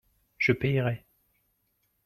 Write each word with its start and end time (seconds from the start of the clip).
Je 0.39 0.51
paierai. 0.51 1.05